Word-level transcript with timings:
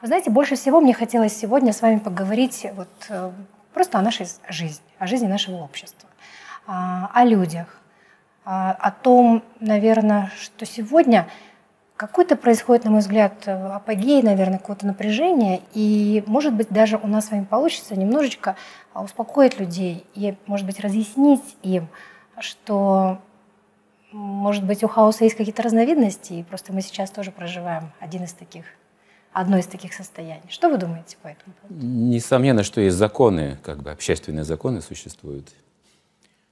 Вы 0.00 0.06
знаете, 0.06 0.30
больше 0.30 0.54
всего 0.54 0.80
мне 0.80 0.94
хотелось 0.94 1.36
сегодня 1.36 1.72
с 1.72 1.82
вами 1.82 1.98
поговорить 1.98 2.64
вот, 2.74 2.88
э, 3.08 3.32
просто 3.74 3.98
о 3.98 4.02
нашей 4.02 4.28
жизни, 4.48 4.84
о 5.00 5.08
жизни 5.08 5.26
нашего 5.26 5.56
общества, 5.56 6.08
а, 6.68 7.10
о 7.12 7.24
людях, 7.24 7.80
а, 8.44 8.76
о 8.78 8.92
том, 8.92 9.42
наверное, 9.58 10.30
что 10.40 10.66
сегодня 10.66 11.26
какой-то 11.96 12.36
происходит, 12.36 12.84
на 12.84 12.92
мой 12.92 13.00
взгляд, 13.00 13.48
апогей, 13.48 14.22
наверное, 14.22 14.58
какое-то 14.58 14.86
напряжение, 14.86 15.62
и, 15.74 16.22
может 16.28 16.54
быть, 16.54 16.68
даже 16.68 16.96
у 16.96 17.08
нас 17.08 17.26
с 17.26 17.30
вами 17.32 17.44
получится 17.44 17.96
немножечко 17.96 18.54
успокоить 18.94 19.58
людей 19.58 20.06
и, 20.14 20.36
может 20.46 20.64
быть, 20.64 20.78
разъяснить 20.78 21.56
им, 21.64 21.88
что, 22.38 23.18
может 24.12 24.64
быть, 24.64 24.84
у 24.84 24.88
хаоса 24.88 25.24
есть 25.24 25.36
какие-то 25.36 25.64
разновидности, 25.64 26.34
и 26.34 26.44
просто 26.44 26.72
мы 26.72 26.82
сейчас 26.82 27.10
тоже 27.10 27.32
проживаем 27.32 27.90
один 27.98 28.22
из 28.22 28.32
таких 28.32 28.64
одно 29.40 29.58
из 29.58 29.66
таких 29.66 29.92
состояний. 29.94 30.48
Что 30.48 30.68
вы 30.68 30.78
думаете 30.78 31.16
по 31.22 31.28
этому 31.28 31.54
поводу? 31.60 31.86
Несомненно, 31.86 32.64
что 32.64 32.80
есть 32.80 32.96
законы, 32.96 33.58
как 33.62 33.82
бы 33.82 33.90
общественные 33.90 34.44
законы 34.44 34.80
существуют. 34.80 35.48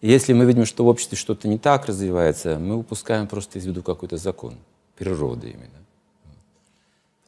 Если 0.00 0.32
мы 0.32 0.46
видим, 0.46 0.64
что 0.64 0.84
в 0.84 0.88
обществе 0.88 1.18
что-то 1.18 1.46
не 1.46 1.58
так 1.58 1.86
развивается, 1.86 2.58
мы 2.58 2.76
упускаем 2.76 3.26
просто 3.26 3.58
из 3.58 3.66
виду 3.66 3.82
какой-то 3.82 4.16
закон, 4.16 4.56
природы 4.96 5.50
именно. 5.50 5.80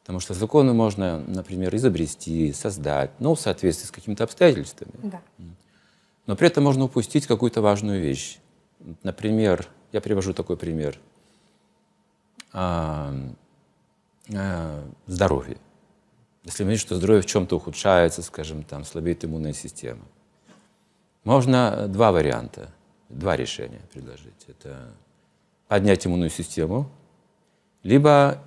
Потому 0.01 0.19
что 0.19 0.33
законы 0.33 0.73
можно, 0.73 1.19
например, 1.19 1.75
изобрести, 1.75 2.51
создать, 2.51 3.11
но 3.19 3.35
в 3.35 3.39
соответствии 3.39 3.85
с 3.85 3.91
какими-то 3.91 4.23
обстоятельствами. 4.23 4.91
Да. 5.03 5.21
Но 6.25 6.35
при 6.35 6.47
этом 6.47 6.63
можно 6.63 6.85
упустить 6.85 7.27
какую-то 7.27 7.61
важную 7.61 8.01
вещь. 8.01 8.39
Например, 9.03 9.67
я 9.91 10.01
привожу 10.01 10.33
такой 10.33 10.57
пример. 10.57 10.99
Здоровье. 14.27 15.57
Если 16.43 16.63
мы 16.63 16.71
видим, 16.71 16.81
что 16.81 16.95
здоровье 16.95 17.21
в 17.21 17.25
чем-то 17.25 17.55
ухудшается, 17.55 18.21
скажем, 18.21 18.63
там, 18.63 18.83
слабеет 18.83 19.23
иммунная 19.23 19.53
система, 19.53 20.03
можно 21.23 21.87
два 21.87 22.11
варианта, 22.11 22.69
два 23.09 23.35
решения 23.35 23.81
предложить. 23.93 24.45
Это 24.47 24.91
поднять 25.67 26.05
иммунную 26.05 26.29
систему, 26.29 26.89
либо 27.81 28.39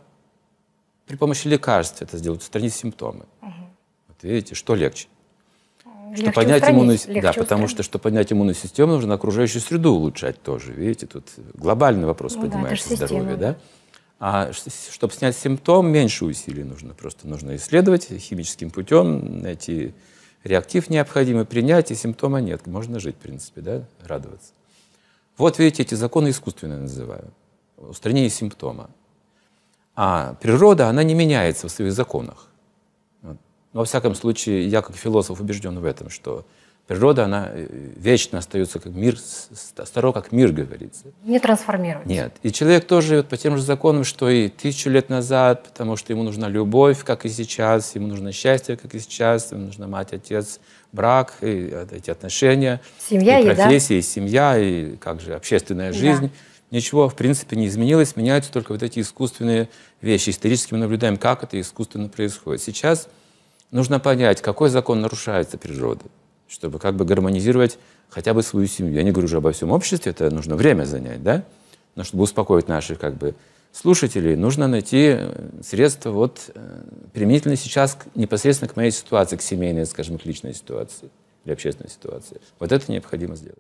при 1.07 1.17
помощи 1.17 1.47
лекарств 1.49 2.03
это 2.03 2.19
сделать, 2.19 2.43
устранить 2.43 2.75
симптомы. 2.75 3.25
Угу. 3.41 3.53
Вот 4.09 4.23
видите, 4.23 4.55
что 4.55 4.75
легче? 4.75 5.09
Легче 6.09 6.23
что 6.23 6.33
поднять 6.33 6.69
иммунную, 6.69 6.99
легче 7.07 7.21
да, 7.21 7.33
потому 7.33 7.69
что 7.69 7.83
чтобы 7.83 8.03
поднять 8.03 8.33
иммунную 8.33 8.55
систему, 8.55 8.93
нужно 8.93 9.15
окружающую 9.15 9.63
среду 9.63 9.95
улучшать 9.95 10.43
тоже. 10.43 10.73
Видите, 10.73 11.07
тут 11.07 11.29
глобальный 11.55 12.07
вопрос 12.07 12.35
ну, 12.35 12.43
поднимается 12.43 12.91
да, 12.91 13.07
здоровья, 13.07 13.37
да? 13.37 13.57
А 14.19 14.51
чтобы 14.53 15.13
снять 15.13 15.37
симптом, 15.37 15.89
меньше 15.89 16.25
усилий 16.25 16.65
нужно. 16.65 16.95
Просто 16.95 17.29
нужно 17.29 17.57
исследовать 17.57 18.07
химическим 18.07 18.71
путем, 18.71 19.43
найти 19.43 19.95
реактив 20.43 20.89
необходимый, 20.89 21.45
принять, 21.45 21.91
и 21.91 21.95
симптома 21.95 22.41
нет. 22.41 22.67
Можно 22.67 22.99
жить, 22.99 23.17
в 23.17 23.19
принципе, 23.19 23.61
да, 23.61 23.85
радоваться. 24.03 24.53
Вот 25.37 25.59
видите, 25.59 25.83
эти 25.83 25.95
законы 25.95 26.31
искусственные 26.31 26.79
называю. 26.79 27.31
Устранение 27.77 28.31
симптома. 28.31 28.89
А 29.95 30.35
природа, 30.41 30.89
она 30.89 31.03
не 31.03 31.15
меняется 31.15 31.69
в 31.69 31.71
своих 31.71 31.93
законах. 31.93 32.49
Но, 33.23 33.37
во 33.73 33.85
всяком 33.85 34.15
случае, 34.15 34.67
я 34.67 34.81
как 34.81 34.97
философ 34.97 35.41
убежден 35.41 35.79
в 35.79 35.85
этом, 35.85 36.09
что 36.09 36.47
Природа, 36.87 37.25
она 37.25 37.49
э, 37.51 37.67
вечно 37.97 38.39
остается 38.39 38.79
как 38.79 38.93
мир, 38.93 39.19
старо 39.19 40.13
как 40.13 40.31
мир, 40.31 40.53
говорится. 40.53 41.07
Не 41.25 41.41
трансформируется. 41.41 42.09
Нет. 42.09 42.35
И 42.45 42.53
человек 42.53 42.87
тоже 42.87 43.09
живет 43.09 43.29
по 43.29 43.37
тем 43.37 43.57
же 43.57 43.63
законам, 43.65 44.05
что 44.05 44.31
и 44.31 44.49
тысячу 44.49 44.89
лет 44.89 45.09
назад, 45.09 45.65
потому 45.65 45.97
что 45.97 46.13
ему 46.13 46.23
нужна 46.23 46.49
любовь, 46.49 47.03
как 47.03 47.27
и 47.27 47.29
сейчас, 47.29 47.97
ему 47.97 48.07
нужно 48.07 48.31
счастье, 48.31 48.77
как 48.77 48.95
и 48.95 49.01
сейчас, 49.01 49.51
ему 49.51 49.67
нужна 49.67 49.89
мать, 49.89 50.13
отец, 50.13 50.61
брак, 50.93 51.35
и 51.41 51.71
э, 51.73 51.87
эти 51.91 52.11
отношения, 52.11 52.81
семья, 53.01 53.41
и 53.41 53.47
профессия, 53.47 53.99
и 53.99 54.03
семья, 54.03 54.57
и 54.57 54.95
как 54.97 55.21
же 55.21 55.35
общественная 55.35 55.93
жизнь. 55.93 56.29
Да. 56.29 56.33
Ничего, 56.71 57.09
в 57.09 57.17
принципе, 57.17 57.57
не 57.57 57.67
изменилось, 57.67 58.15
меняются 58.15 58.53
только 58.53 58.71
вот 58.71 58.85
эти 58.85 59.01
искусственные 59.01 59.69
вещи. 60.01 60.31
Исторически 60.31 60.75
мы 60.75 60.79
наблюдаем, 60.79 61.17
как 61.17 61.43
это 61.43 61.61
искусственно 61.61 62.09
происходит. 62.09 62.63
Сейчас 62.63 63.09
нужно 63.73 63.99
понять, 63.99 64.41
какой 64.41 64.69
закон 64.69 65.01
нарушается 65.01 65.59
природой 65.59 66.11
чтобы 66.49 66.79
как 66.79 66.95
бы 66.95 67.05
гармонизировать 67.05 67.79
хотя 68.09 68.35
бы 68.35 68.43
свою 68.43 68.67
семью. 68.67 68.95
Я 68.95 69.03
не 69.03 69.11
говорю 69.11 69.27
уже 69.27 69.39
обо 69.39 69.53
всем 69.53 69.71
обществе, 69.71 70.11
это 70.11 70.31
нужно 70.31 70.57
время 70.57 70.85
занять, 70.85 71.23
да? 71.23 71.45
Но 71.95 72.05
чтобы 72.05 72.25
успокоить 72.25 72.69
наших 72.69 72.99
как 72.99 73.15
бы 73.15 73.35
слушателей, 73.73 74.37
нужно 74.37 74.69
найти 74.69 75.17
э, 75.19 75.49
средства 75.63 76.11
вот 76.11 76.51
э, 76.55 76.83
применительно 77.13 77.57
сейчас 77.57 77.99
непосредственно 78.15 78.71
к 78.71 78.77
моей 78.77 78.91
ситуации, 78.91 79.37
к 79.37 79.43
семейной, 79.43 79.87
скажем, 79.87 80.19
к 80.19 80.25
личной 80.25 80.55
ситуации 80.55 81.11
или 81.45 81.53
общественной 81.53 81.91
ситуации. 81.91 82.41
Вот 82.59 82.73
это 82.73 82.91
необходимо 82.91 83.37
сделать. 83.37 83.59